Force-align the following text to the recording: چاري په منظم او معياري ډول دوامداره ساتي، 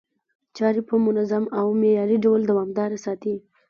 چاري 0.57 0.81
په 0.89 0.95
منظم 1.05 1.43
او 1.59 1.67
معياري 1.81 2.17
ډول 2.25 2.41
دوامداره 2.49 2.97
ساتي، 3.05 3.35